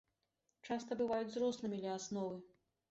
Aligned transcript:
Часта 0.69 0.99
бываюць 1.03 1.31
зрослымі 1.37 1.77
ля 1.87 1.91
асновы. 1.99 2.45